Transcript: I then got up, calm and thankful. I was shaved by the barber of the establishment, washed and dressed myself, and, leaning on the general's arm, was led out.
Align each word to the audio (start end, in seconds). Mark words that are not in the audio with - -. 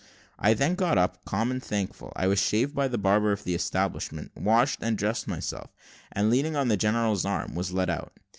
I 0.39 0.55
then 0.55 0.73
got 0.73 0.97
up, 0.97 1.23
calm 1.25 1.51
and 1.51 1.61
thankful. 1.63 2.11
I 2.15 2.25
was 2.25 2.39
shaved 2.41 2.73
by 2.73 2.87
the 2.87 2.97
barber 2.97 3.31
of 3.31 3.43
the 3.43 3.53
establishment, 3.53 4.31
washed 4.35 4.79
and 4.81 4.97
dressed 4.97 5.27
myself, 5.27 5.69
and, 6.11 6.31
leaning 6.31 6.55
on 6.55 6.69
the 6.69 6.75
general's 6.75 7.23
arm, 7.23 7.53
was 7.53 7.71
led 7.71 7.91
out. 7.91 8.11